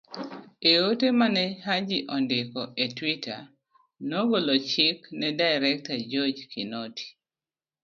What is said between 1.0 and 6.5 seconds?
ma ne Haji ondiko e twitter, nogolo chik ne Director George